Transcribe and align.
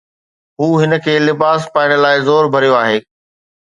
هو 0.59 0.69
هن 0.81 0.93
کي 1.05 1.13
لباس 1.27 1.61
پائڻ 1.73 1.89
لاءِ 2.03 2.17
زور 2.27 2.43
ڀريو 2.53 2.73
آهي. 2.83 2.97